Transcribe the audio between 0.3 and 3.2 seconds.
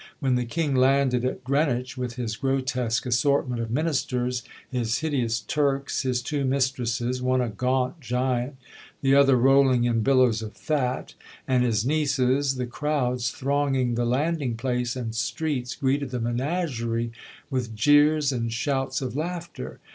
the King landed at Greenwich with his grotesque